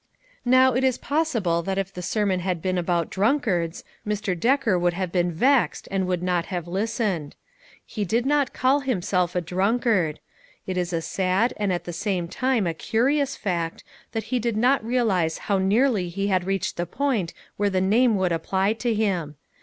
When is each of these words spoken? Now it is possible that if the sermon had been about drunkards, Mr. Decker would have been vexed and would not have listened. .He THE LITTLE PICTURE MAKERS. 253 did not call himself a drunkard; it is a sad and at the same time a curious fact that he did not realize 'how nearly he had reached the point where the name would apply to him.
Now 0.45 0.73
it 0.73 0.83
is 0.83 0.97
possible 0.97 1.61
that 1.61 1.77
if 1.77 1.93
the 1.93 2.01
sermon 2.01 2.39
had 2.39 2.59
been 2.59 2.79
about 2.79 3.11
drunkards, 3.11 3.83
Mr. 4.03 4.35
Decker 4.35 4.79
would 4.79 4.93
have 4.93 5.11
been 5.11 5.31
vexed 5.31 5.87
and 5.91 6.07
would 6.07 6.23
not 6.23 6.47
have 6.47 6.67
listened. 6.67 7.35
.He 7.85 8.03
THE 8.03 8.15
LITTLE 8.15 8.17
PICTURE 8.17 8.27
MAKERS. 8.27 8.61
253 8.83 8.95
did 8.95 9.01
not 9.05 9.31
call 9.31 9.35
himself 9.35 9.35
a 9.35 9.41
drunkard; 9.47 10.19
it 10.65 10.75
is 10.79 10.91
a 10.91 11.03
sad 11.03 11.53
and 11.57 11.71
at 11.71 11.83
the 11.83 11.93
same 11.93 12.27
time 12.27 12.65
a 12.65 12.73
curious 12.73 13.35
fact 13.35 13.83
that 14.13 14.23
he 14.33 14.39
did 14.39 14.57
not 14.57 14.83
realize 14.83 15.37
'how 15.37 15.59
nearly 15.59 16.09
he 16.09 16.29
had 16.29 16.45
reached 16.45 16.77
the 16.77 16.87
point 16.87 17.35
where 17.57 17.69
the 17.69 17.79
name 17.79 18.15
would 18.15 18.31
apply 18.31 18.73
to 18.73 18.91
him. 18.95 19.35